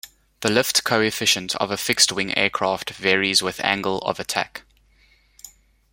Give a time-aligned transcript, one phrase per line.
[0.39, 4.63] The lift coefficient of a fixed-wing aircraft varies with angle of attack.